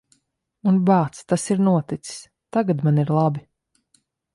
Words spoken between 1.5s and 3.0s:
ir noticis. Tagad